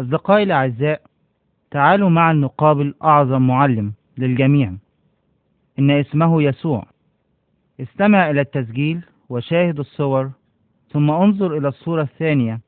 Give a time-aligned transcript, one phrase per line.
[0.00, 1.02] أصدقائي الأعزاء
[1.70, 4.72] تعالوا معا نقابل أعظم معلم للجميع.
[5.78, 6.86] إن اسمه يسوع.
[7.80, 10.30] استمع إلى التسجيل وشاهد الصور
[10.90, 12.60] ثم انظر إلى الصورة الثانية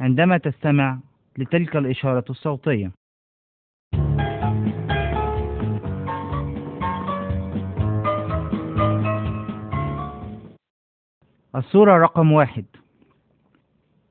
[0.00, 0.98] عندما تستمع
[1.38, 2.90] لتلك الإشارة الصوتية.
[11.56, 12.64] الصورة رقم واحد.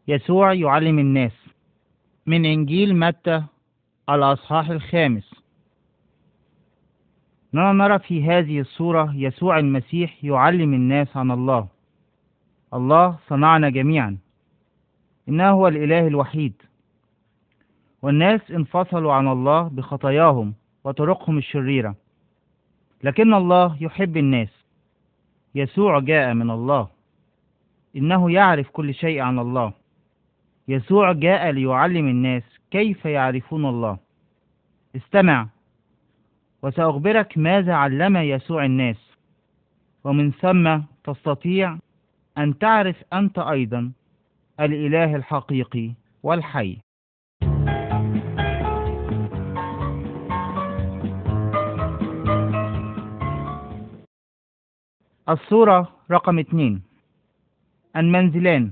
[0.07, 1.42] يسوع يعلم الناس.
[2.25, 3.43] من إنجيل متى
[4.09, 5.33] الأصحاح الخامس.
[7.53, 11.67] نرى في هذه الصورة يسوع المسيح يعلم الناس عن الله.
[12.73, 14.17] الله صنعنا جميعا.
[15.29, 16.53] إنه هو الإله الوحيد.
[18.01, 21.95] والناس انفصلوا عن الله بخطاياهم وطرقهم الشريرة.
[23.03, 24.65] لكن الله يحب الناس.
[25.55, 26.87] يسوع جاء من الله.
[27.95, 29.73] إنه يعرف كل شيء عن الله.
[30.67, 33.97] يسوع جاء ليعلم الناس كيف يعرفون الله.
[34.95, 35.47] استمع.
[36.63, 39.17] وسأخبرك ماذا علم يسوع الناس.
[40.03, 41.77] ومن ثم تستطيع
[42.37, 43.91] أن تعرف أنت أيضا
[44.59, 45.91] الإله الحقيقي
[46.23, 46.77] والحي.
[55.29, 56.81] الصورة رقم اثنين.
[57.95, 58.71] المنزلان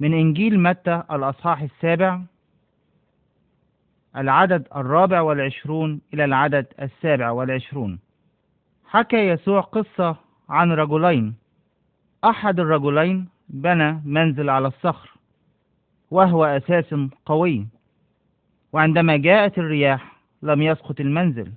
[0.00, 2.20] من إنجيل متى الأصحاح السابع؟
[4.16, 7.98] العدد الرابع والعشرون إلى العدد السابع والعشرون.
[8.86, 10.16] حكى يسوع قصة
[10.48, 11.34] عن رجلين.
[12.24, 15.10] أحد الرجلين بنى منزل على الصخر
[16.10, 16.94] وهو أساس
[17.26, 17.66] قوي.
[18.72, 21.52] وعندما جاءت الرياح لم يسقط المنزل.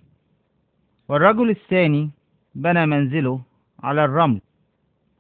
[1.08, 2.09] والرجل الثاني
[2.55, 3.41] بنى منزله
[3.83, 4.41] على الرمل.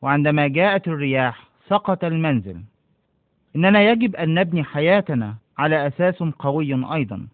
[0.01, 2.61] وعندما جاءت الرياح سقط المنزل.
[3.55, 7.27] إننا يجب أن نبني حياتنا على أساس قوي أيضا.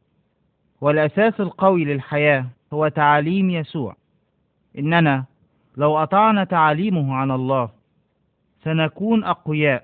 [0.81, 3.95] والأساس القوي للحياة هو تعاليم يسوع.
[4.77, 5.25] إننا
[5.77, 7.69] لو أطعنا تعاليمه عن الله
[8.63, 9.83] سنكون أقوياء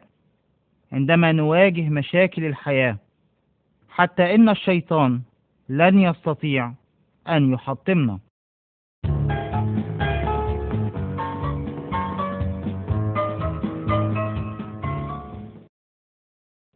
[0.91, 2.97] عندما نواجه مشاكل الحياة.
[3.90, 5.22] حتى إن الشيطان
[5.69, 6.74] لن يستطيع
[7.29, 8.19] أن يحطمنا.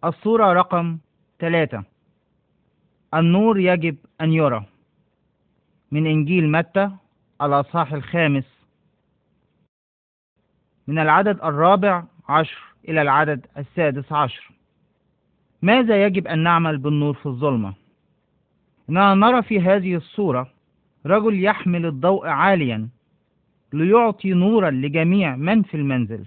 [0.03, 0.97] الصورة رقم
[1.39, 1.83] ثلاثة
[3.13, 4.65] النور يجب أن يرى.
[5.91, 6.91] من إنجيل متى
[7.41, 8.65] الأصحاح الخامس.
[10.87, 14.51] من العدد الرابع عشر إلى العدد السادس عشر.
[15.61, 17.73] ماذا يجب أن نعمل بالنور في الظلمة؟
[18.89, 20.49] إننا نرى في هذه الصورة
[21.05, 22.89] رجل يحمل الضوء عاليا
[23.73, 26.25] ليعطي نورا لجميع من في المنزل.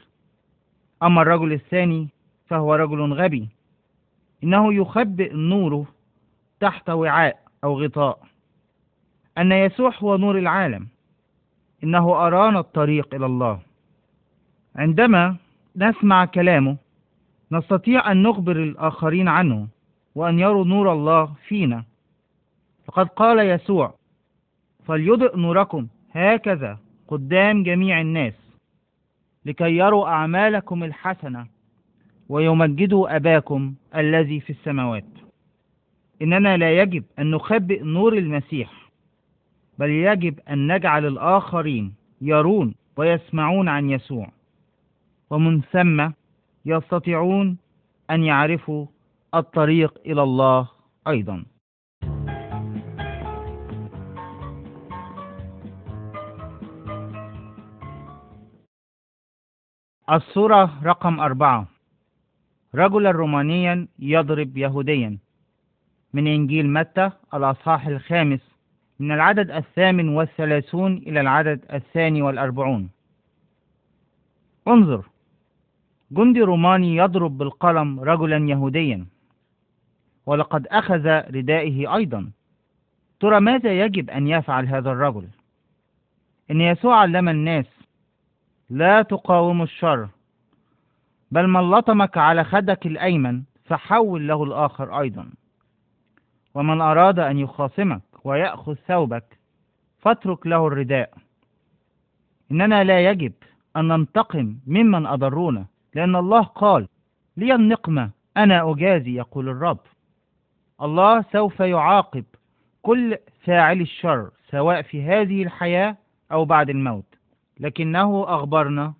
[1.03, 2.09] أما الرجل الثاني
[2.47, 3.49] فهو رجل غبي
[4.44, 5.86] إنه يخبئ نوره
[6.60, 8.19] تحت وعاء أو غطاء.
[9.38, 10.88] أن يسوع هو نور العالم.
[11.84, 13.60] إنه أرانا الطريق إلى الله.
[14.76, 15.36] عندما
[15.76, 16.76] نسمع كلامه
[17.53, 19.69] نستطيع أن نخبر الآخرين عنه
[20.14, 21.84] وأن يروا نور الله فينا.
[22.86, 23.94] فقد قال يسوع
[24.86, 26.78] فليضئ نوركم هكذا
[27.09, 28.34] قدام جميع الناس
[29.44, 31.47] لكي يروا أعمالكم الحسنة
[32.32, 35.04] ويمجدوا أباكم الذي في السماوات.
[36.22, 38.91] إننا لا يجب أن نخبئ نور المسيح
[39.78, 44.28] بل يجب أن نجعل الآخرين يرون ويسمعون عن يسوع.
[45.31, 46.10] ومن ثم
[46.66, 47.59] يستطيعون
[48.10, 48.87] أن يعرفوا
[49.34, 50.69] الطريق إلى الله
[51.09, 51.44] أيضا.
[60.10, 61.72] الصورة رقم أربعة.
[62.75, 65.19] رجلا رومانيا يضرب يهوديا.
[66.12, 68.41] من إنجيل متى؟ الأصحاح الخامس.
[69.00, 72.91] من العدد الثامن والثلاثون إلى العدد الثاني والأربعون.
[74.69, 75.04] انظر.
[76.10, 79.07] جندي روماني يضرب بالقلم رجلا يهوديا.
[80.27, 82.30] ولقد أخذ ردائه أيضا.
[83.21, 85.28] ترى ماذا يجب أن يفعل هذا الرجل؟
[86.51, 87.66] إن يسوع علم الناس
[88.71, 90.09] لا تقاوموا الشر.
[91.32, 95.30] بل من لطمك على خدك الأيمن فحول له الآخر أيضا.
[96.54, 99.38] ومن أراد أن يخاصمك ويأخذ ثوبك
[99.98, 101.14] فاترك له الرداء.
[102.50, 103.32] إننا لا يجب
[103.76, 106.88] أن ننتقم ممن أضرونا لأن الله قال
[107.36, 109.80] لي النقمة أنا أجازي يقول الرب.
[110.82, 112.24] الله سوف يعاقب
[112.82, 115.96] كل فاعل الشر سواء في هذه الحياة
[116.32, 117.14] أو بعد الموت.
[117.60, 118.94] لكنه أخبرنا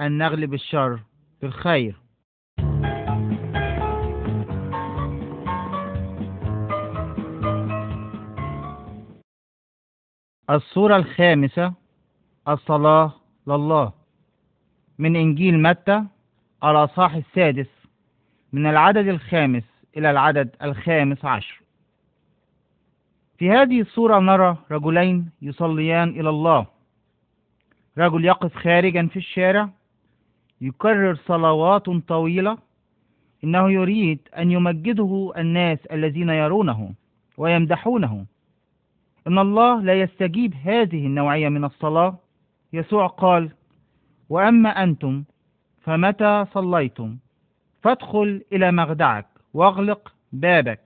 [0.00, 1.00] أن نغلب الشر
[1.44, 1.96] في الخير.
[10.50, 11.72] الصورة الخامسة
[12.48, 13.12] الصلاة
[13.46, 13.92] لله.
[14.98, 16.04] من إنجيل متى
[16.64, 17.68] الأصحاح السادس
[18.52, 19.64] من العدد الخامس
[19.96, 21.60] إلى العدد الخامس عشر.
[23.38, 26.66] في هذه الصورة نرى رجلين يصليان إلى الله.
[27.98, 29.83] رجل يقف خارجا في الشارع
[30.60, 32.58] يكرر صلوات طويلة
[33.44, 36.94] إنه يريد أن يمجده الناس الذين يرونه
[37.36, 38.26] ويمدحونه.
[39.26, 42.18] إن الله لا يستجيب هذه النوعية من الصلاة.
[42.72, 43.50] يسوع قال
[44.28, 45.24] وأما أنتم
[45.82, 47.16] فمتى صليتم؟
[47.82, 50.80] فادخل إلى مخدعك واغلق بابك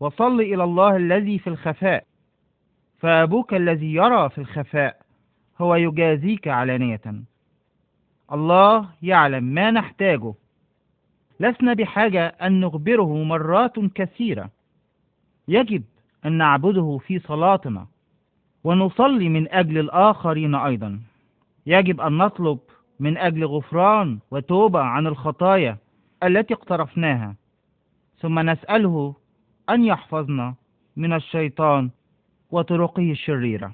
[0.00, 2.04] وصل إلى الله الذي في الخفاء.
[2.98, 5.00] فأبوك الذي يرى في الخفاء
[5.60, 7.00] هو يجازيك علانية.
[8.32, 10.34] الله يعلم ما نحتاجه.
[11.40, 14.50] لسنا بحاجة أن نخبره مرات كثيرة.
[15.48, 15.82] يجب
[16.26, 17.86] أن نعبده في صلاتنا
[18.64, 21.00] ونصلي من أجل الآخرين أيضا.
[21.66, 22.58] يجب أن نطلب
[23.00, 25.76] من أجل غفران وتوبة عن الخطايا
[26.22, 27.34] التي اقترفناها.
[28.20, 29.14] ثم نسأله
[29.70, 30.54] أن يحفظنا
[30.96, 31.90] من الشيطان
[32.50, 33.72] وطرقه الشريرة.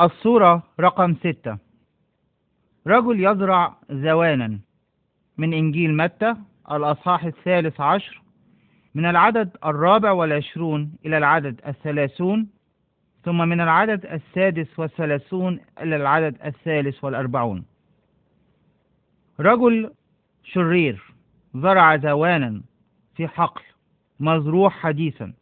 [0.00, 1.58] الصورة رقم ستة.
[2.86, 4.58] رجل يزرع زوانا
[5.38, 6.36] من إنجيل متى
[6.70, 8.22] الأصحاح الثالث عشر
[8.94, 12.48] من العدد الرابع والعشرون إلى العدد الثلاثون
[13.24, 17.64] ثم من العدد السادس والثلاثون إلى العدد الثالث والأربعون.
[19.40, 19.92] رجل
[20.44, 21.14] شرير
[21.54, 22.62] زرع زوانا
[23.14, 23.62] في حقل
[24.20, 25.32] مزروع حديثا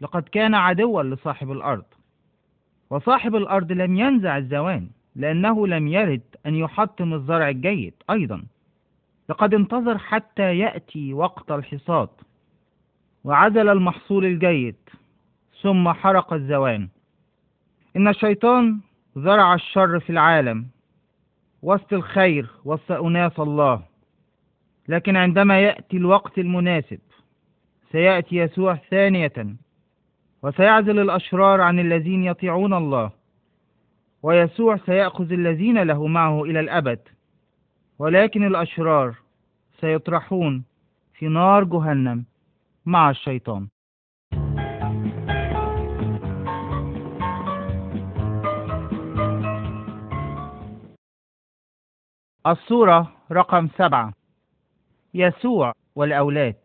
[0.00, 1.84] لقد كان عدوا لصاحب الأرض.
[2.90, 8.42] وصاحب الأرض لم ينزع الزوان لأنه لم يرد أن يحطم الزرع الجيد أيضا.
[9.28, 12.08] لقد انتظر حتى يأتي وقت الحصاد.
[13.24, 14.76] وعزل المحصول الجيد
[15.62, 16.88] ثم حرق الزوان.
[17.96, 18.80] إن الشيطان
[19.16, 20.66] زرع الشر في العالم
[21.62, 23.82] وسط الخير وسط أناس الله.
[24.88, 26.98] لكن عندما يأتي الوقت المناسب
[27.92, 29.56] سيأتي يسوع ثانية
[30.42, 33.10] وسيعزل الأشرار عن الذين يطيعون الله.
[34.22, 36.98] ويسوع سيأخذ الذين له معه إلى الأبد.
[37.98, 39.14] ولكن الأشرار
[39.80, 40.64] سيطرحون
[41.14, 42.24] في نار جهنم
[42.86, 43.68] مع الشيطان.
[52.46, 54.12] الصورة رقم سبعة.
[55.14, 56.56] يسوع والأولاد.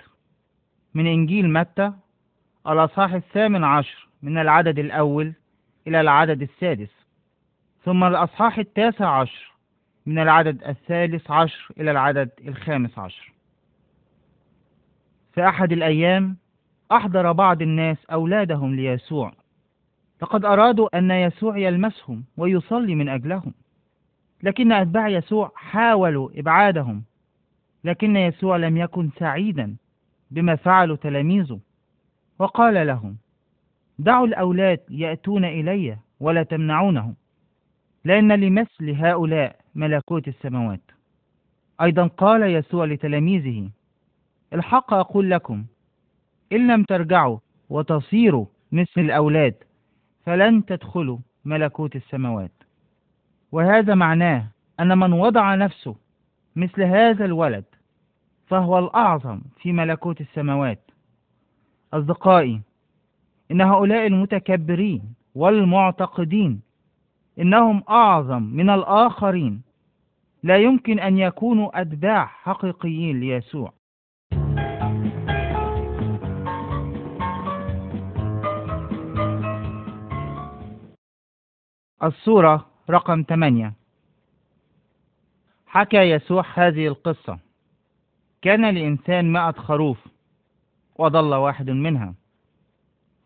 [0.94, 1.94] من إنجيل متى
[2.68, 5.34] الأصحاح الثامن عشر من العدد الأول
[5.88, 6.90] إلى العدد السادس
[7.84, 9.52] ثم الأصحاح التاسع عشر
[10.06, 13.32] من العدد الثالث عشر إلى العدد الخامس عشر.
[15.34, 16.38] في أحد الأيام
[16.92, 19.34] أحضر بعض الناس أولادهم ليسوع
[20.22, 23.54] لقد أرادوا أن يسوع يلمسهم ويصلي من أجلهم
[24.44, 27.04] لكن أتباع يسوع حاولوا إبعادهم
[27.84, 29.76] لكن يسوع لم يكن سعيدا
[30.32, 31.60] بما فعلوا تلاميذه.
[32.40, 33.18] وقال لهم
[34.00, 37.16] دعوا الأولاد يأتون إلي ولا تمنعونهم
[38.06, 40.82] لأن لمثل هؤلاء ملكوت السماوات.
[41.82, 43.70] أيضا قال يسوع لتلاميذه
[44.54, 45.66] الحق أقول لكم
[46.52, 47.38] إن لم ترجعوا
[47.70, 49.56] وتصيروا مثل الأولاد
[50.26, 52.52] فلن تدخلوا ملكوت السماوات.
[53.52, 54.48] وهذا معناه
[54.80, 55.96] أن من وضع نفسه
[56.56, 57.66] مثل هذا الولد
[58.48, 60.85] فهو الأعظم في ملكوت السماوات.
[61.96, 62.62] أصدقائي
[63.52, 66.62] إن هؤلاء المتكبرين والمعتقدين
[67.40, 69.62] إنهم أعظم من الآخرين.
[70.44, 73.74] لا يمكن أن يكونوا أتباع حقيقيين ليسوع.
[82.04, 83.74] الصورة رقم 8
[85.68, 87.40] حكى يسوع هذه القصة.
[88.42, 90.15] كان لإنسان مائة خروف.
[90.96, 92.14] وضل واحد منها.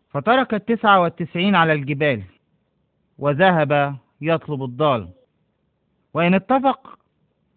[0.08, 2.22] فترك التسعة والتسعين على الجبال
[3.18, 5.08] وذهب يطلب الضال.
[6.14, 6.98] وإن اتفق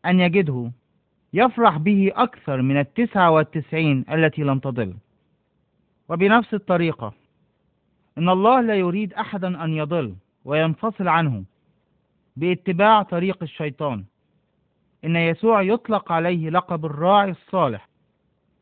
[0.05, 0.72] أن يجده
[1.34, 4.93] يفرح به أكثر من التسعة والتسعين التي لم تضل.
[6.10, 7.13] وبنفس الطريقة
[8.17, 10.15] إن الله لا يريد أحدا أن يضل
[10.46, 11.43] وينفصل عنه
[12.36, 14.03] باتباع طريق الشيطان.
[15.05, 17.88] إن يسوع يطلق عليه لقب الراعي الصالح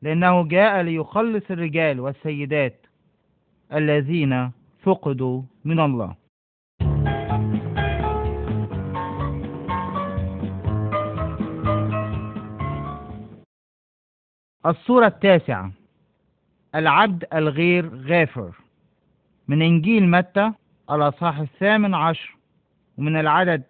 [0.01, 2.85] لأنه جاء ليخلص الرجال والسيدات
[3.73, 4.51] الذين
[4.83, 6.15] فقدوا من الله.
[14.65, 15.71] الصورة التاسعة.
[16.75, 18.51] العبد الغير غافر.
[19.47, 20.53] من إنجيل متى؟
[20.91, 22.35] الأصحاح الثامن عشر.
[22.97, 23.63] ومن العدد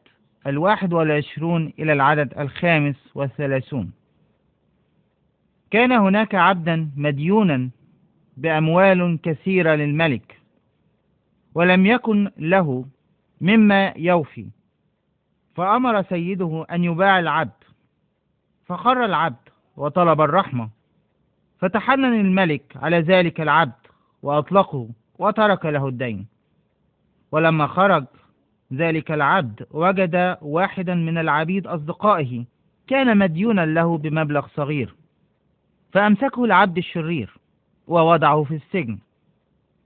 [0.48, 4.01] الواحد والعشرون إلى العدد الخامس والثلاثون.
[5.72, 7.70] كان هناك عبدا مديونا
[8.38, 10.42] بأموال كثيرة للملك
[11.56, 12.86] ولم يكن له
[13.42, 14.48] مما يوفي
[15.56, 17.64] فأمر سيده أن يباع العبد
[18.66, 20.70] فخر العبد وطلب الرحمة
[21.60, 23.88] فتحنن الملك على ذلك العبد
[24.24, 26.28] وأطلقه وترك له الدين.
[27.32, 28.06] ولما خرج
[28.74, 32.46] ذلك العبد وجد واحدا من العبيد أصدقائه
[32.88, 34.96] كان مديونا له بمبلغ صغير.
[35.92, 37.38] فأمسكه العبد الشرير
[37.88, 38.98] ووضعه في السجن.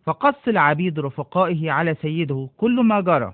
[0.05, 3.33] فقص العبيد رفقائه على سيده كل ما جرى.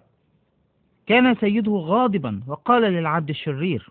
[1.08, 3.90] كان سيده غاضبا وقال للعبد الشرير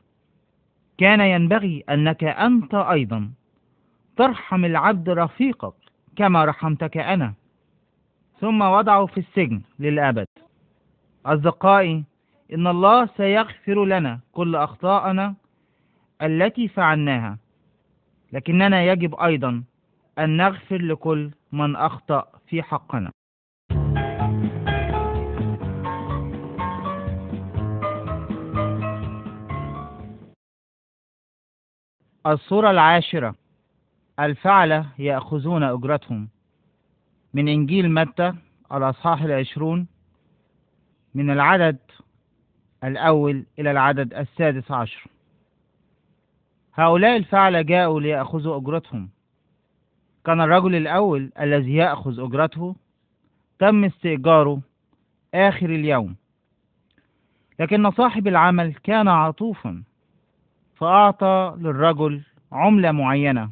[0.98, 3.30] كان ينبغي أنك أنت أيضا
[4.16, 5.74] ترحم العبد رفيقك
[6.16, 7.34] كما رحمتك أنا.
[8.40, 10.26] ثم وضعه في السجن للأبد.
[11.26, 12.04] أصدقائي
[12.54, 15.34] إن الله سيغفر لنا كل أخطاءنا
[16.22, 17.38] التي فعلناها.
[18.32, 19.62] لكننا يجب أيضا
[20.18, 23.10] أن نغفر لكل من أخطأ في حقنا.
[32.26, 33.34] الصورة العاشرة.
[34.20, 36.28] الفعلة يأخذون أجرتهم.
[37.34, 38.34] من إنجيل متى
[38.72, 39.86] الأصحاح العشرون.
[41.14, 41.78] من العدد
[42.84, 45.06] الأول إلى العدد السادس عشر.
[46.74, 49.08] هؤلاء الفعلة جاءوا ليأخذوا أجرتهم.
[50.24, 52.76] كان الرجل الأول الذي يأخذ أجرته
[53.58, 54.60] تم استئجاره
[55.34, 56.16] آخر اليوم.
[57.60, 59.82] لكن صاحب العمل كان عطوفا
[60.76, 62.22] فأعطى للرجل
[62.52, 63.50] عملة معينة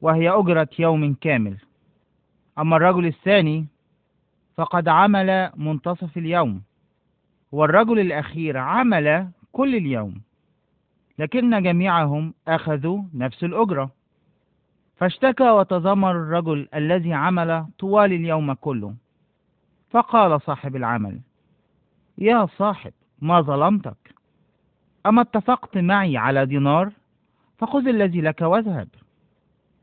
[0.00, 1.56] وهي أجرة يوم كامل.
[2.58, 3.66] أما الرجل الثاني
[4.56, 6.62] فقد عمل منتصف اليوم
[7.52, 10.20] والرجل الأخير عمل كل اليوم.
[11.18, 13.90] لكن جميعهم أخذوا نفس الأجرة.
[14.96, 18.94] فاشتكى وتذمر الرجل الذي عمل طوال اليوم كله.
[19.90, 21.20] فقال صاحب العمل
[22.18, 24.14] يا صاحب ما ظلمتك؟
[25.06, 26.92] أما اتفقت معي على دينار
[27.58, 28.88] فخذ الذي لك واذهب.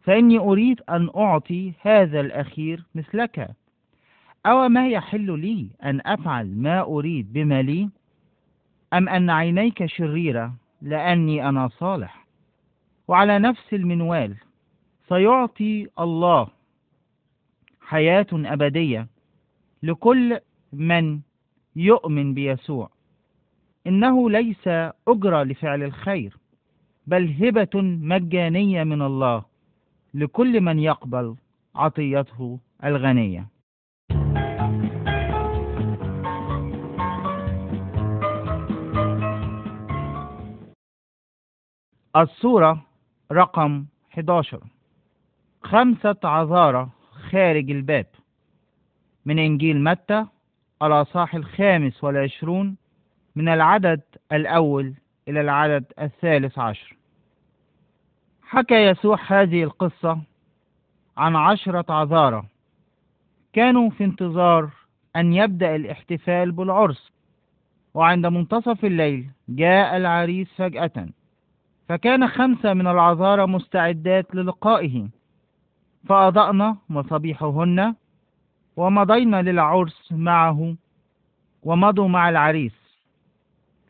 [0.02, 3.56] فإني أريد أن أعطي هذا الأخير مثلك.
[4.46, 7.90] أو ما يحل لي أن أفعل ما أريد بما لي
[8.94, 12.26] أم أن عينيك شريرة لأني أنا صالح.
[13.08, 14.36] وعلى نفس المنوال
[15.10, 16.48] سيعطي الله
[17.82, 19.08] حياة أبدية
[19.84, 20.40] لكل
[20.74, 21.20] من
[21.76, 22.90] يؤمن بيسوع.
[23.88, 24.68] إنه ليس
[25.08, 26.38] أجرة لفعل الخير
[27.08, 29.46] بل هبة مجانية من الله
[30.14, 31.36] لكل من يقبل
[31.76, 33.48] عطيته الغنية.
[42.16, 42.86] الصورة
[43.32, 44.60] رقم 11
[45.64, 46.90] خمسة عذارى
[47.32, 48.06] خارج الباب.
[49.26, 50.26] من إنجيل متى
[50.84, 52.78] الأصحاح الخامس والعشرون
[53.36, 54.02] من العدد
[54.32, 54.94] الأول
[55.28, 56.98] إلى العدد الثالث عشر.
[58.42, 60.22] حكى يسوع هذه القصة
[61.18, 62.44] عن عشرة عذارى
[63.54, 64.70] كانوا في انتظار
[65.16, 67.12] أن يبدأ الاحتفال بالعرس.
[67.94, 71.10] وعند منتصف الليل جاء العريس فجأة.
[71.90, 75.08] فكان خمسة من العذارى مستعدات للقائه.
[76.06, 77.96] فأضأنا مصابيحهن
[78.78, 80.76] ومضينا للعرس معه
[81.64, 82.74] ومضوا مع العريس.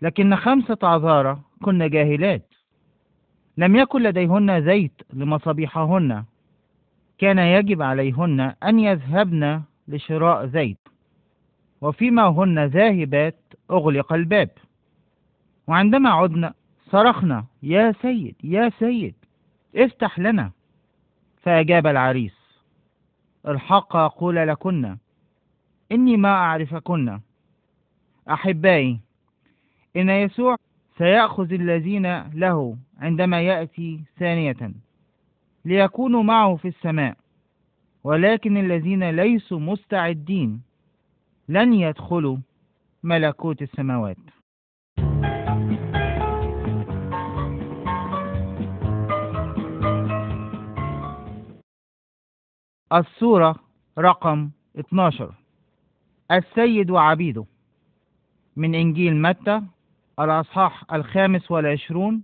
[0.02, 2.54] لكن خمسة عذارى كن جاهلات.
[3.58, 6.24] لم يكن لديهن زيت لمصابيحهن.
[7.18, 10.88] كان يجب عليهن أن يذهبن لشراء زيت.
[11.82, 13.40] وفيما هن ذاهبات
[13.72, 14.50] أغلق الباب.
[15.68, 16.54] وعندما عدنا
[16.92, 19.16] صرخنا يا سيد يا سيد
[19.76, 20.52] افتح لنا.
[21.42, 22.36] فأجاب العريس
[23.48, 24.98] الحق أقول لكن
[25.92, 27.20] إني ما أعرفكن
[28.30, 29.00] أحبائي
[29.96, 30.56] إن يسوع
[30.98, 34.72] سيأخذ الذين له عندما يأتي ثانية
[35.66, 37.18] ليكونوا معه في السماء
[38.04, 40.62] ولكن الذين ليسوا مستعدين
[41.50, 42.38] لن يدخلوا
[43.04, 44.18] ملكوت السماوات.
[52.94, 53.56] السورة
[53.98, 55.34] رقم 12
[56.32, 57.46] السيد وعبيده
[58.56, 59.62] من إنجيل متى
[60.20, 62.24] الأصحاح الخامس والعشرون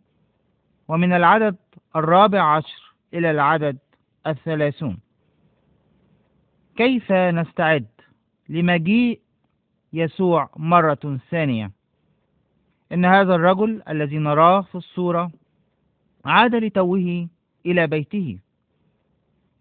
[0.87, 1.55] ومن العدد
[1.95, 3.77] الرابع عشر إلى العدد
[4.27, 4.97] الثلاثون.
[6.75, 7.87] كيف نستعد
[8.49, 9.19] لمجيء
[9.93, 11.71] يسوع مرة ثانية؟
[12.91, 15.31] إن هذا الرجل الذي نراه في الصورة
[16.25, 17.27] عاد لتوه
[17.65, 18.39] إلى بيته.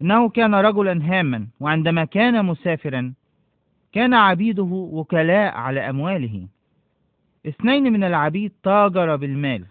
[0.01, 3.13] إنه كان رجلا هاما وعندما كان مسافرا
[3.93, 6.47] كان عبيده وكلاء على أمواله.
[7.47, 9.65] اثنين من العبيد تاجر بالمال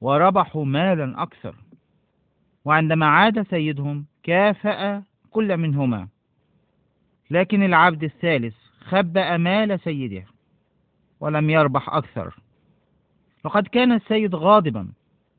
[0.00, 1.54] وربحوا مالا أكثر.
[2.64, 6.08] وعندما عاد سيدهم كافأ كل منهما.
[7.30, 10.24] لكن العبد الثالث خبأ مال سيده
[11.20, 12.34] ولم يربح أكثر.
[13.44, 14.88] لقد كان السيد غاضبا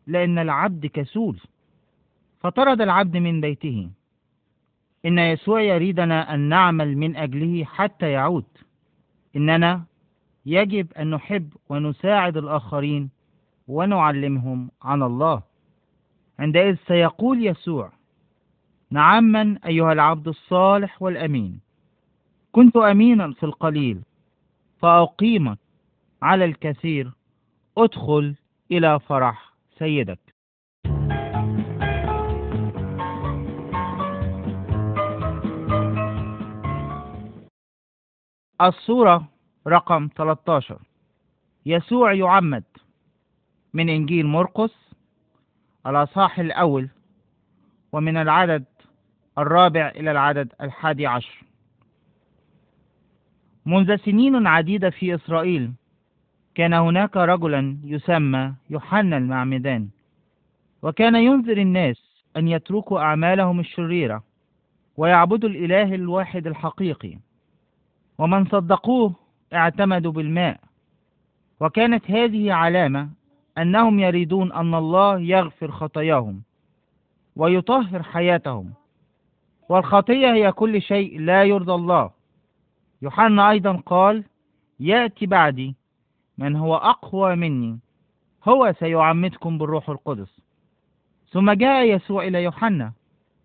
[0.08, 1.40] لأن العبد كسول.
[2.42, 3.90] فطرد العبد من بيته.
[5.06, 8.46] إن يسوع يريدنا أن نعمل من أجله حتى يعود.
[9.36, 9.84] إننا
[10.46, 13.10] يجب أن نحب ونساعد الآخرين
[13.68, 15.42] ونعلمهم عن الله.
[16.40, 17.92] عندئذ سيقول يسوع
[18.92, 21.60] نعما أيها العبد الصالح والأمين.
[22.52, 24.02] كنت أمينا في القليل
[24.80, 25.58] فأقيمك
[26.22, 27.12] على الكثير.
[27.78, 28.36] ادخل
[28.72, 30.31] إلى فرح سيدك.
[38.62, 39.28] الصورة
[39.68, 40.80] رقم 13
[41.66, 42.64] يسوع يعمد
[43.74, 44.94] من إنجيل مرقس
[45.88, 46.90] الأصحاح الأول
[47.92, 48.66] ومن العدد
[49.38, 51.44] الرابع إلى العدد الحادي عشر.
[53.66, 55.72] منذ سنين عديدة في إسرائيل
[56.56, 59.90] كان هناك رجلا يسمى يوحنا المعمدان
[60.82, 64.24] وكان ينذر الناس أن يتركوا أعمالهم الشريرة
[64.98, 67.18] ويعبدوا الإله الواحد الحقيقي.
[68.22, 69.14] ومن صدقوه
[69.54, 70.60] اعتمدوا بالماء.
[71.60, 73.10] وكانت هذه علامة
[73.58, 76.42] أنهم يريدون أن الله يغفر خطاياهم
[77.36, 78.74] ويطهر حياتهم.
[79.70, 82.12] والخطية هي كل شيء لا يرضى الله.
[83.02, 84.24] يوحنا أيضا قال
[84.80, 85.76] يأتي بعدي
[86.38, 87.80] من هو أقوى مني
[88.48, 90.42] هو سيعمدكم بالروح القدس.
[91.32, 92.94] ثم جاء يسوع إلى يوحنا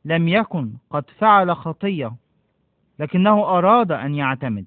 [0.04, 2.12] لم يكن قد فعل خطية
[2.98, 4.66] لكنه أراد أن يعتمد.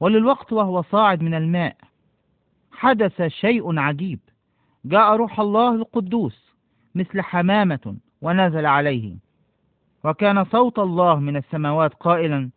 [0.00, 1.76] وللوقت وهو صاعد من الماء
[2.72, 4.20] حدث شيء عجيب.
[4.84, 6.54] جاء روح الله القدوس
[6.94, 9.16] مثل حمامة ونزل عليه.
[10.04, 12.50] وكان صوت الله من السماوات قائلا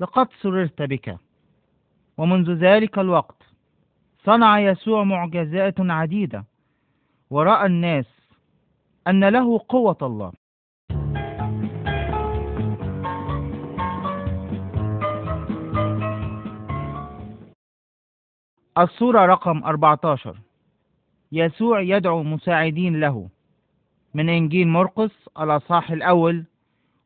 [0.00, 1.18] لقد سررت بك.
[2.18, 3.42] ومنذ ذلك الوقت
[4.24, 6.44] صنع يسوع معجزات عديدة
[7.30, 8.06] ورأى الناس
[9.06, 10.32] أن له قوة الله.
[18.80, 20.36] الصورة رقم 14
[21.32, 23.28] يسوع يدعو مساعدين له.
[24.14, 26.44] من إنجيل مرقس الأصحاح الأول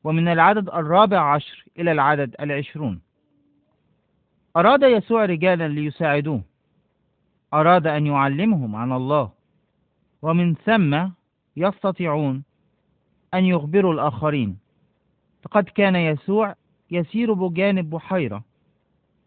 [0.04, 3.00] ومن العدد الرابع عشر إلى العدد العشرون.
[4.56, 6.42] أراد يسوع رجالا ليساعدوه.
[7.54, 9.30] أراد أن يعلمهم عن الله.
[10.22, 11.08] ومن ثم
[11.56, 12.44] يستطيعون
[13.34, 14.58] أن يخبروا الآخرين.
[15.42, 16.54] فقد كان يسوع
[16.90, 18.44] يسير بجانب بحيرة.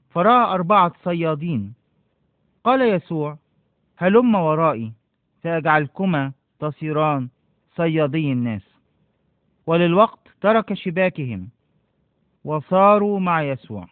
[0.10, 1.74] فرأى أربعة صيادين
[2.68, 3.38] قال يسوع
[3.98, 4.94] هلم ورائي
[5.44, 7.30] فأجعلكما تصيران
[7.76, 8.62] صيادي الناس.
[9.68, 11.50] وللوقت ترك شباكهم
[12.44, 13.88] وصاروا مع يسوع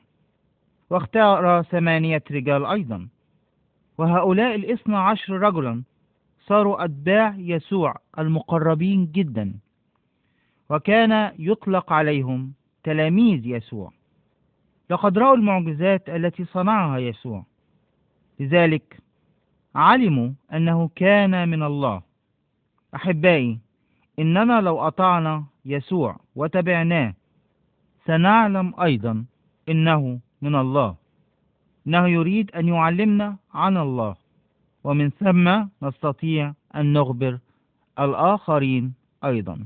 [0.90, 3.08] واختار ثمانية رجال أيضا.
[3.98, 5.84] وهؤلاء الاثنى عشر رجلا
[6.40, 9.54] صاروا أتباع يسوع المقربين جدا.
[10.70, 13.92] وكان يطلق عليهم تلاميذ يسوع.
[14.90, 17.46] لقد رأوا المعجزات التي صنعها يسوع.
[18.40, 19.00] لذلك
[19.76, 22.02] علموا أنه كان من الله.
[22.96, 23.60] أحبائي
[24.20, 27.14] إننا لو أطعنا يسوع وتبعناه
[28.06, 29.26] سنعلم أيضا
[29.70, 30.96] إنه من الله.
[31.88, 34.16] إنه يريد أن يعلمنا عن الله
[34.84, 37.40] ومن ثم نستطيع أن نخبر
[38.00, 38.94] الآخرين
[39.24, 39.66] أيضا.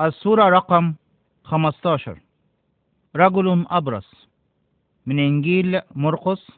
[0.00, 0.94] الصورة رقم
[1.44, 2.18] 15
[3.16, 4.28] رجل أبرص.
[5.06, 6.50] من إنجيل مرقس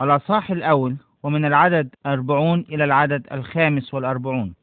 [0.00, 4.54] الأصحاح الأول ومن العدد أربعون إلى العدد الخامس والأربعون.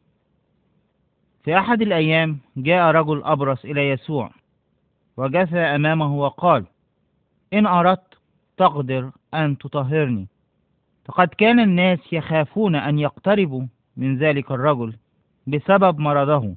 [1.43, 4.31] في أحد الأيام جاء رجل أبرص إلى يسوع
[5.17, 6.65] وجثى أمامه وقال
[7.53, 8.17] إن أردت
[8.57, 10.27] تقدر أن تطهرني.
[11.05, 13.63] فقد كان الناس يخافون أن يقتربوا
[13.97, 14.93] من ذلك الرجل
[15.47, 16.55] بسبب مرضه.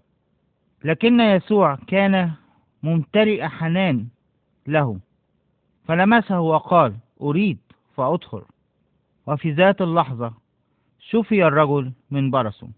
[0.85, 2.33] لكن يسوع كان
[2.83, 4.07] ممتلئ حنان
[4.67, 4.99] له
[5.89, 7.59] فلمسه وقال أريد
[7.97, 8.45] فأطهر
[9.27, 10.33] وفي ذات اللحظة
[11.01, 12.69] شفي الرجل من برصه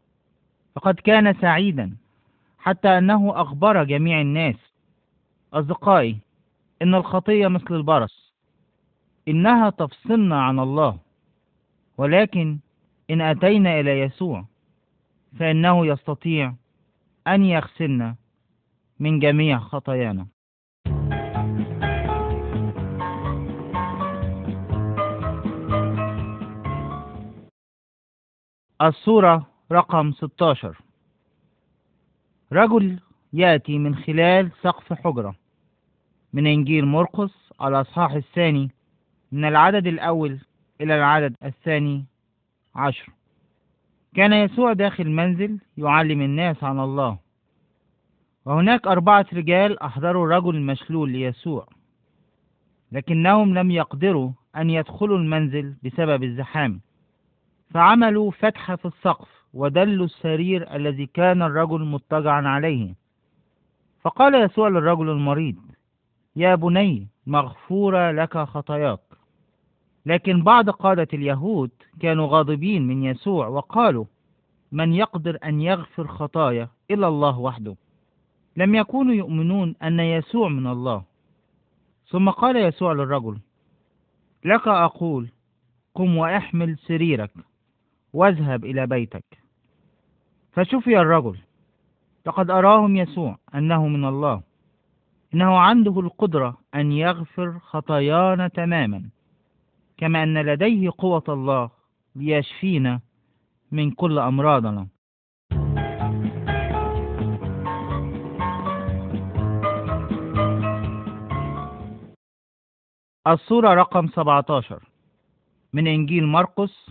[0.74, 1.96] فقد كان سعيدا
[2.58, 4.56] حتى أنه أخبر جميع الناس
[5.54, 6.18] أصدقائي
[6.82, 8.32] إن الخطية مثل البرص
[9.28, 10.98] إنها تفصلنا عن الله
[11.98, 12.58] ولكن
[13.10, 14.44] إن أتينا إلى يسوع
[15.38, 16.54] فإنه يستطيع
[17.26, 18.16] أن يغسلنا
[19.00, 20.26] من جميع خطايانا.
[28.82, 30.78] الصورة رقم 16
[32.52, 33.00] رجل
[33.32, 35.34] يأتي من خلال سقف حجرة
[36.32, 38.70] من إنجيل مرقس الأصحاح الثاني
[39.32, 40.40] من العدد الأول
[40.80, 42.04] إلى العدد الثاني
[42.74, 43.15] عشر.
[44.16, 47.18] كان يسوع داخل منزل يعلم الناس عن الله.
[48.44, 51.68] وهناك أربعة رجال أحضروا رجل مشلول ليسوع
[52.92, 56.80] لكنهم لم يقدروا أن يدخلوا المنزل بسبب الزحام.
[57.70, 62.94] فعملوا فتحة في السقف ودلوا السرير الذي كان الرجل مضطجعا عليه.
[64.02, 65.56] فقال يسوع للرجل المريض
[66.36, 69.05] يا بني مغفورة لك خطاياك.
[70.06, 74.04] لكن بعض قادة اليهود كانوا غاضبين من يسوع وقالوا
[74.72, 77.76] من يقدر أن يغفر خطايا إلا الله وحده.
[78.56, 81.04] لم يكونوا يؤمنون أن يسوع من الله.
[82.08, 83.38] ثم قال يسوع للرجل
[84.44, 85.28] لك أقول
[85.94, 87.30] قم وأحمل سريرك
[88.12, 89.24] واذهب إلى بيتك.
[90.52, 91.38] فشفي الرجل
[92.26, 94.42] لقد أراهم يسوع أنه من الله.
[95.34, 99.02] إنه عنده القدرة أن يغفر خطايانا تماما.
[99.96, 101.70] كما أن لديه قوة الله
[102.16, 103.00] ليشفينا
[103.72, 104.88] من كل أمراضنا.
[113.26, 114.82] الصورة رقم 17
[115.72, 116.90] من إنجيل مرقس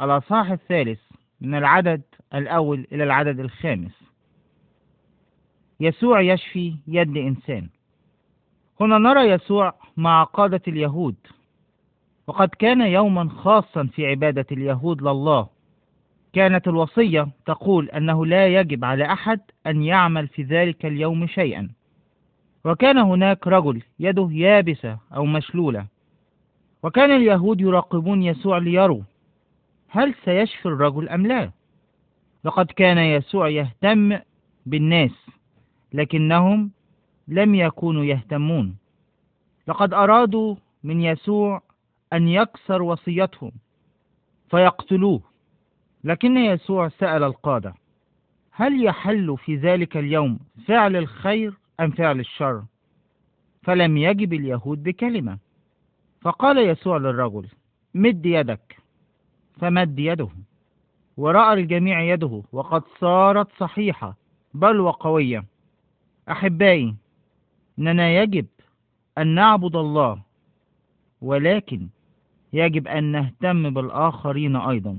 [0.00, 1.00] الأصحاح الثالث
[1.40, 2.02] من العدد
[2.34, 4.02] الأول إلى العدد الخامس.
[5.80, 7.68] يسوع يشفي يد إنسان.
[8.80, 11.16] هنا نرى يسوع مع قادة اليهود
[12.26, 15.48] وقد كان يوما خاصا في عبادة اليهود لله.
[16.32, 21.70] كانت الوصية تقول أنه لا يجب على أحد أن يعمل في ذلك اليوم شيئا.
[22.64, 25.86] وكان هناك رجل يده يابسة أو مشلولة.
[26.82, 29.02] وكان اليهود يراقبون يسوع ليروا.
[29.88, 31.50] هل سيشفي الرجل أم لا؟
[32.44, 34.18] لقد كان يسوع يهتم
[34.66, 35.26] بالناس
[35.92, 36.70] لكنهم
[37.28, 38.76] لم يكونوا يهتمون.
[39.68, 41.62] لقد أرادوا من يسوع
[42.12, 43.52] أن يكسر وصيتهم
[44.50, 45.20] فيقتلوه.
[46.04, 47.74] لكن يسوع سأل القادة
[48.50, 52.64] هل يحل في ذلك اليوم فعل الخير أم فعل الشر؟
[53.62, 55.38] فلم يجب اليهود بكلمة.
[56.20, 57.48] فقال يسوع للرجل
[57.94, 58.76] مد يدك.
[59.60, 60.28] فمد يده
[61.16, 64.16] ورأى الجميع يده وقد صارت صحيحة
[64.54, 65.44] بل وقوية.
[66.30, 66.94] أحبائي
[67.78, 68.46] إننا يجب
[69.18, 70.22] أن نعبد الله
[71.22, 71.88] ولكن
[72.52, 74.98] يجب أن نهتم بالآخرين أيضا.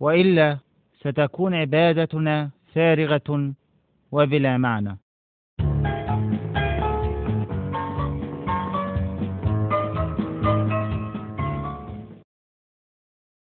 [0.00, 0.58] وإلا
[1.00, 3.54] ستكون عبادتنا فارغة
[4.12, 4.98] وبلا معنى.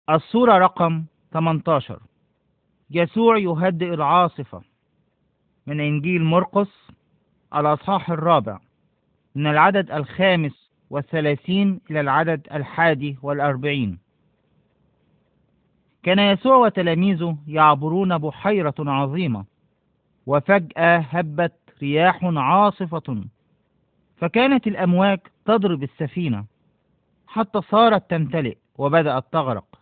[0.09, 1.99] الصورة رقم 18
[2.89, 4.61] يسوع يهدئ العاصفة.
[5.67, 6.91] من إنجيل مرقس
[7.55, 8.59] الأصحاح الرابع.
[9.35, 13.97] من العدد الخامس والثلاثين إلى العدد الحادي والأربعين.
[16.03, 19.45] كان يسوع وتلاميذه يعبرون بحيرة عظيمة
[20.25, 23.23] وفجأة هبت رياح عاصفة
[24.17, 26.45] فكانت الأمواج تضرب السفينة
[27.27, 29.79] حتى صارت تمتلئ وبدأت تغرق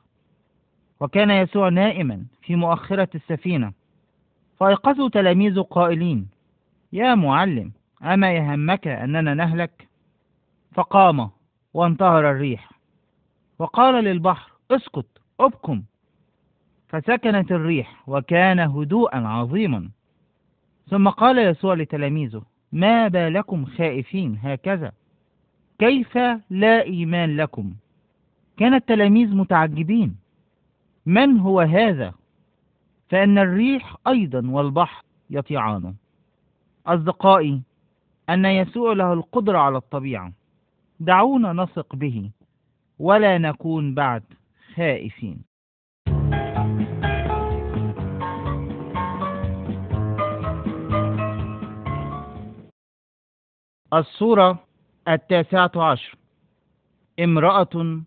[0.99, 3.73] وكان يسوع نائما في مؤخرة السفينة.
[4.59, 6.27] فأيقظوا تلاميذه قائلين
[6.93, 7.71] يا معلم
[8.03, 9.87] أما يهمك أننا نهلك؟
[10.75, 11.29] فقام
[11.73, 12.71] وانتهر الريح.
[13.59, 15.07] وقال للبحر اسكت
[15.39, 15.83] ابكم.
[16.87, 19.89] فسكنت الريح وكان هدوءا عظيما.
[20.89, 24.91] ثم قال يسوع لتلاميذه ما بالكم خائفين هكذا؟
[25.79, 26.17] كيف
[26.49, 27.73] لا إيمان لكم؟
[28.57, 30.15] كان التلاميذ متعجبين.
[31.05, 32.13] من هو هذا؟
[33.09, 35.93] فإن الريح أيضا والبحر يطيعانه.
[36.87, 37.61] أصدقائي
[38.29, 40.31] أن يسوع له القدرة على الطبيعة.
[40.99, 42.31] دعونا نثق به
[42.99, 44.23] ولا نكون بعد
[44.75, 45.45] خائفين.
[53.93, 54.59] الصورة
[55.07, 56.15] التاسعة عشر.
[57.19, 58.01] امرأة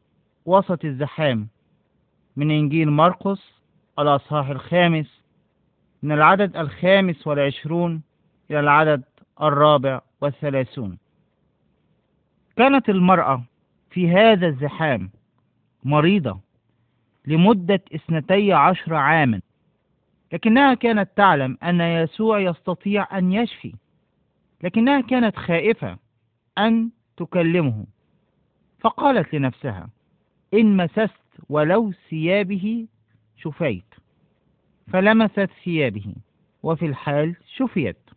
[0.46, 1.48] وسط الزحام.
[2.36, 3.60] من إنجيل مرقس
[3.98, 5.22] الأصحاح الخامس
[6.02, 8.02] من العدد الخامس والعشرون
[8.50, 9.02] إلى العدد
[9.42, 10.98] الرابع والثلاثون.
[12.58, 13.44] كانت المرأة
[13.90, 15.10] في هذا الزحام
[15.84, 16.40] مريضة
[17.26, 19.40] لمدة اثنتي عشر عاما
[20.32, 23.74] لكنها كانت تعلم أن يسوع يستطيع أن يشفي
[24.62, 25.98] لكنها كانت خائفة
[26.58, 27.86] أن تكلمه.
[28.80, 29.88] فقالت لنفسها
[30.54, 32.86] إن مسست ولو ثيابه
[33.36, 33.94] شفيت.
[34.92, 36.14] فلمست ثيابه
[36.62, 38.10] وفي الحال شفيت.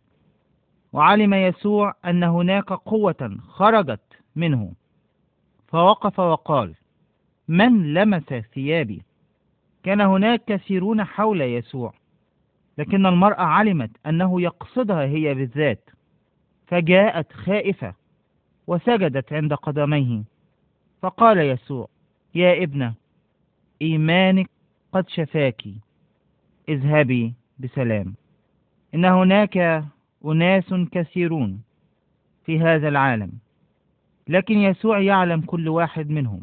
[0.92, 4.72] وعلم يسوع أن هناك قوة خرجت منه.
[5.68, 6.74] فوقف وقال
[7.48, 9.02] من لمس ثيابي؟
[9.82, 11.94] كان هناك كثيرون حول يسوع
[12.78, 15.90] لكن المرأة علمت أنه يقصدها هي بالذات
[16.66, 17.94] فجاءت خائفة
[18.66, 20.22] وسجدت عند قدميه.
[21.02, 21.88] فقال يسوع
[22.34, 22.94] يا ابنة
[23.82, 24.50] إيمانك
[24.92, 25.62] قد شفاك
[26.68, 28.14] اذهبي بسلام.
[28.94, 29.84] إن هناك
[30.24, 31.62] أناس كثيرون
[32.44, 33.32] في هذا العالم.
[34.28, 36.42] لكن يسوع يعلم كل واحد منهم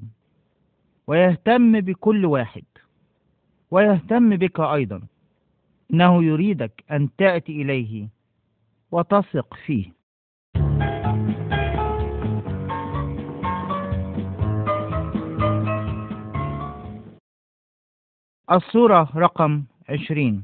[1.08, 2.64] ويهتم بكل واحد
[3.72, 5.02] ويهتم بك أيضا
[5.94, 8.08] إنه يريدك أن تأتي إليه
[8.92, 10.00] وتثق فيه.
[18.52, 20.44] الصورة رقم عشرين.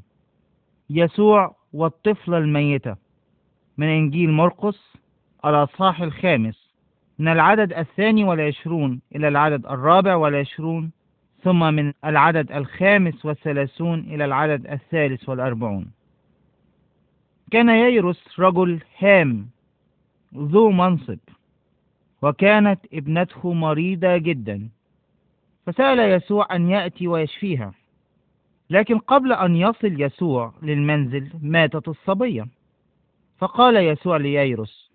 [0.89, 2.95] يسوع والطفلة الميتة
[3.78, 4.98] من إنجيل مرقس
[5.45, 6.64] الأصحاح الخامس.
[7.19, 10.91] من العدد الثاني والعشرون إلى العدد الرابع والعشرون
[11.43, 15.91] ثم من العدد الخامس والثلاثون إلى العدد الثالث والأربعون.
[17.51, 19.49] كان ييروس رجل هام
[20.36, 21.19] ذو منصب
[22.21, 24.69] وكانت ابنته مريضة جدا
[25.65, 27.73] فسأل يسوع أن يأتي ويشفيها.
[28.69, 32.47] لكن قبل أن يصل يسوع للمنزل ماتت الصبية.
[33.38, 34.91] فقال يسوع لييروس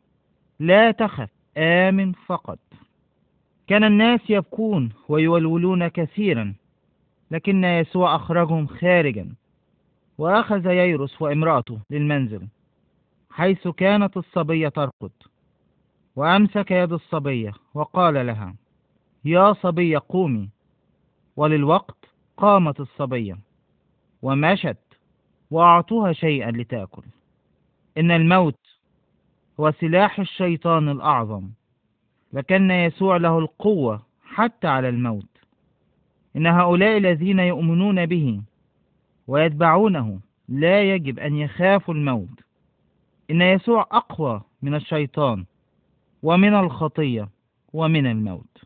[0.60, 2.58] لا تخف آمن فقط.
[3.66, 6.54] كان الناس يبكون ويولولون كثيرا
[7.30, 9.34] لكن يسوع أخرجهم خارجا.
[10.18, 12.48] وأخذ ييروس وامرأته للمنزل
[13.30, 15.10] حيث كانت الصبية ترقد.
[16.16, 18.54] وأمسك يد الصبية وقال لها
[19.24, 20.48] يا صبية قومي.
[21.36, 22.04] وللوقت
[22.36, 23.38] قامت الصبية
[24.22, 24.76] ومشت
[25.50, 27.02] وأعطوها شيئا لتأكل.
[27.98, 28.58] إن الموت
[29.60, 31.50] هو سلاح الشيطان الأعظم
[32.32, 35.28] لكن يسوع له القوة حتى على الموت.
[36.36, 38.42] إن هؤلاء الذين يؤمنون به
[39.26, 42.40] ويتبعونه لا يجب أن يخافوا الموت.
[43.30, 45.44] إن يسوع أقوى من الشيطان
[46.22, 47.28] ومن الخطية
[47.72, 48.64] ومن الموت.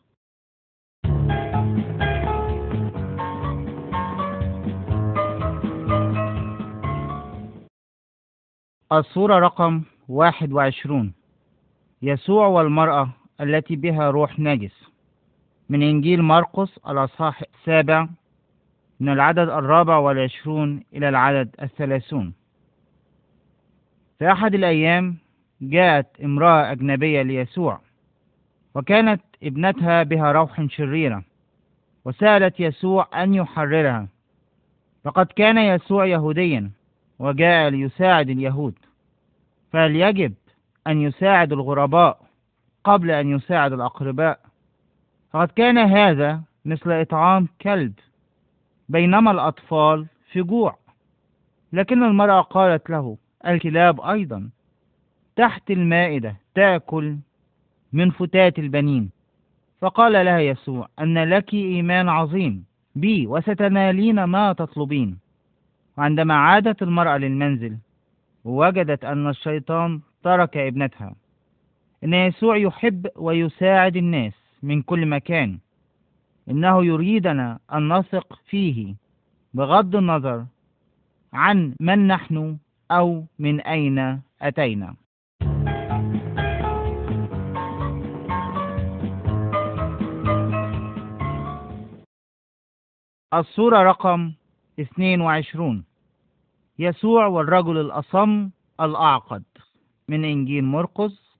[8.93, 11.13] الصورة رقم واحد وعشرون.
[12.03, 13.09] يسوع والمرأة
[13.41, 14.85] التي بها روح نجس
[15.69, 18.09] من إنجيل مرقس الأصحاح السابع
[19.01, 22.35] من العدد الرابع والعشرون إلى العدد الثلاثون.
[24.19, 25.17] في أحد الأيام
[25.61, 27.81] جاءت امرأة أجنبية ليسوع
[28.75, 31.25] وكانت ابنتها بها روح شريرة
[32.05, 34.09] وسألت يسوع أن يحررها.
[35.05, 36.71] فقد كان يسوع يهوديا
[37.19, 38.75] وجاء ليساعد اليهود.
[39.75, 40.35] فهل يجب
[40.87, 42.21] أن يساعد الغرباء
[42.85, 44.41] قبل أن يساعد الأقرباء.
[45.31, 47.93] فقد كان هذا مثل إطعام كلب
[48.89, 50.79] بينما الأطفال في جوع
[51.73, 54.51] لكن المرأة قالت له الكلاب أيضا
[55.37, 57.17] تحت المائدة تأكل
[57.93, 59.11] من فتات البنين.
[59.81, 65.19] فقال لها يسوع أن لك إيمان عظيم بي وستنالين ما تطلبين.
[65.99, 67.77] وعندما عادت المرأة للمنزل
[68.45, 71.15] ووجدت أن الشيطان ترك ابنتها.
[72.05, 75.59] إن يسوع يحب ويساعد الناس من كل مكان.
[76.51, 78.95] إنه يريدنا أن نثق فيه
[79.55, 80.47] بغض النظر
[81.33, 82.59] عن من نحن
[82.91, 84.95] أو من أين أتينا.
[93.35, 94.33] الصورة رقم
[94.81, 95.85] 22
[96.79, 99.43] يسوع والرجل الأصم الأعقد.
[100.09, 101.37] من إنجيل مرقس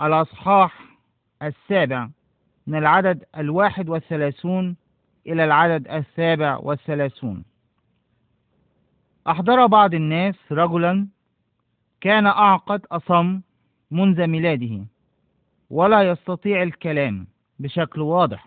[0.00, 0.84] الأصحاح
[1.42, 2.08] السابع
[2.66, 4.76] من العدد الواحد والثلاثون
[5.26, 7.44] إلى العدد السابع والثلاثون.
[9.26, 11.08] أحضر بعض الناس رجلا
[12.00, 13.40] كان أعقد أصم
[13.90, 14.86] منذ ميلاده
[15.70, 17.26] ولا يستطيع الكلام
[17.58, 18.46] بشكل واضح.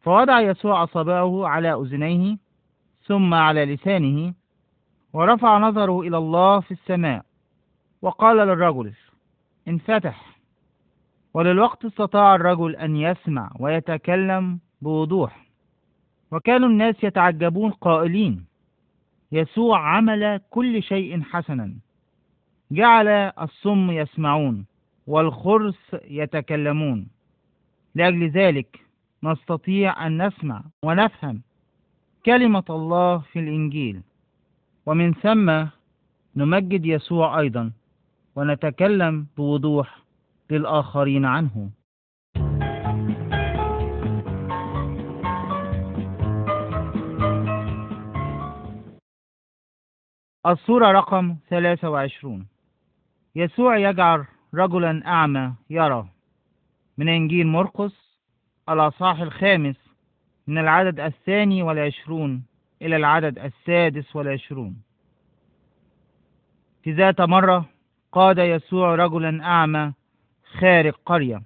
[0.00, 2.36] فوضع يسوع أصابعه على أذنيه
[3.06, 4.34] ثم على لسانه
[5.12, 7.24] ورفع نظره إلى الله في السماء
[8.02, 8.92] وقال للرجل
[9.68, 10.36] انفتح.
[11.34, 15.46] وللوقت استطاع الرجل أن يسمع ويتكلم بوضوح.
[16.30, 18.44] وكانوا الناس يتعجبون قائلين
[19.32, 21.74] يسوع عمل كل شيء حسنا.
[22.72, 23.08] جعل
[23.40, 24.66] الصم يسمعون
[25.06, 27.08] والخرس يتكلمون.
[27.94, 28.80] لأجل ذلك
[29.22, 31.42] نستطيع أن نسمع ونفهم
[32.26, 34.02] كلمة الله في الإنجيل.
[34.90, 35.66] ومن ثم
[36.36, 37.72] نمجد يسوع أيضا
[38.36, 39.98] ونتكلم بوضوح
[40.50, 41.70] للآخرين عنه.
[50.46, 52.46] الصورة رقم 23
[53.36, 54.24] يسوع يجعل
[54.54, 56.08] رجلا أعمى يرى.
[56.98, 58.18] من إنجيل مرقس
[58.68, 59.76] الأصحاح الخامس
[60.46, 62.49] من العدد الثاني والعشرون
[62.82, 64.82] إلى العدد السادس والعشرون.
[66.82, 67.64] في ذات مرة
[68.12, 69.92] قاد يسوع رجلا أعمى
[70.58, 71.42] خارج قرية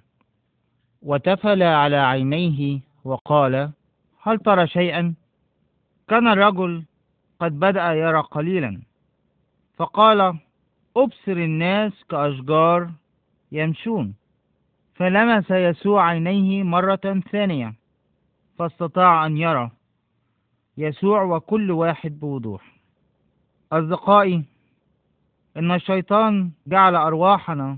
[1.01, 3.71] وتفل على عينيه وقال
[4.21, 5.13] هل ترى شيئا؟
[6.07, 6.83] كان الرجل
[7.39, 8.81] قد بدأ يرى قليلا.
[9.77, 10.37] فقال
[10.97, 12.91] أبصر الناس كأشجار
[13.51, 14.15] يمشون.
[14.95, 17.73] فلمس يسوع عينيه مرة ثانية
[18.57, 19.71] فاستطاع أن يرى.
[20.77, 22.75] يسوع وكل واحد بوضوح.
[23.71, 24.43] أصدقائي
[25.57, 27.77] إن الشيطان جعل أرواحنا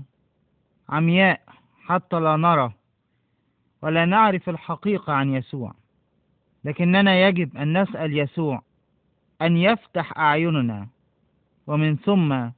[0.88, 1.40] عمياء
[1.86, 2.72] حتى لا نرى
[3.82, 5.74] ولا نعرف الحقيقة عن يسوع.
[6.64, 8.62] لكننا يجب أن نسأل يسوع
[9.42, 10.86] أن يفتح أعيننا
[11.66, 12.50] ومن ثم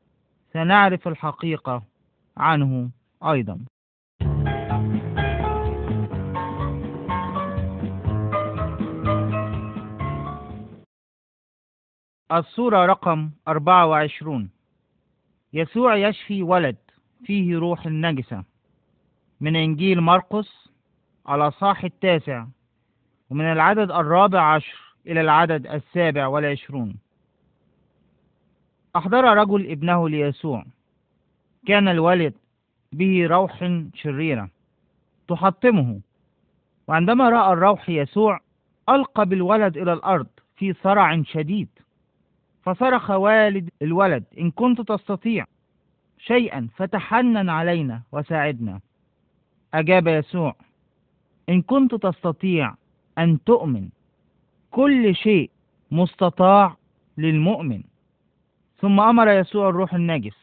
[0.52, 1.82] سنعرف الحقيقة
[2.36, 2.90] عنه
[3.24, 3.60] أيضا.
[12.32, 14.50] الصورة رقم 24
[15.52, 16.76] يسوع يشفي ولد
[17.24, 18.44] فيه روح النجسة.
[19.40, 20.70] من إنجيل مرقس
[21.26, 22.46] على صاح التاسع
[23.30, 26.96] ومن العدد الرابع عشر إلى العدد السابع والعشرون.
[28.96, 30.64] أحضر رجل ابنه ليسوع.
[31.66, 32.34] كان الولد
[32.92, 34.50] به روح شريرة
[35.28, 36.00] تحطمه.
[36.88, 38.40] وعندما رأى الروح يسوع
[38.88, 41.68] ألقى بالولد إلى الأرض في صرع شديد.
[42.62, 45.44] فصرخ والد الولد إن كنت تستطيع
[46.18, 48.80] شيئا فتحنن علينا وساعدنا.
[49.74, 50.54] أجاب يسوع
[51.48, 52.74] إن كنت تستطيع
[53.18, 53.88] أن تؤمن
[54.70, 55.50] كل شيء
[55.90, 56.76] مستطاع
[57.18, 57.82] للمؤمن.
[58.80, 60.36] ثم أمر يسوع الروح النجس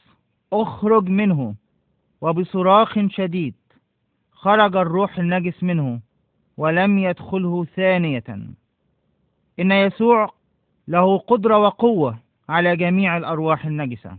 [0.54, 1.56] اخرج منه
[2.22, 3.54] وبصراخ شديد
[4.32, 6.00] خرج الروح النجس منه
[6.58, 8.24] ولم يدخله ثانية.
[9.60, 10.37] إن يسوع
[10.88, 12.18] له قدرة وقوة
[12.50, 14.18] على جميع الأرواح النجسة.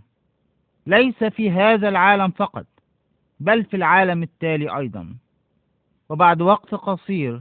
[0.86, 2.66] ليس في هذا العالم فقط
[3.40, 5.14] بل في العالم التالي أيضا.
[6.08, 7.40] وبعد وقت قصير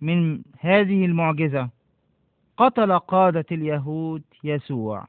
[0.00, 1.68] من هذه المعجزة
[2.56, 5.06] قتل قادة اليهود يسوع.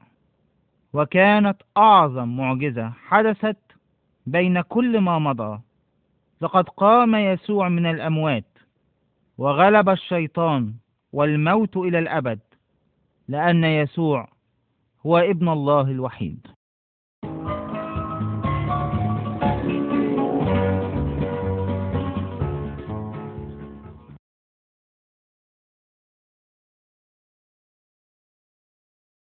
[0.92, 3.58] وكانت أعظم معجزة حدثت
[4.26, 5.60] بين كل ما مضى.
[6.40, 8.44] لقد قام يسوع من الأموات
[9.38, 10.74] وغلب الشيطان
[11.12, 12.38] والموت إلى الأبد.
[13.28, 14.28] لأن يسوع
[15.06, 16.46] هو ابن الله الوحيد.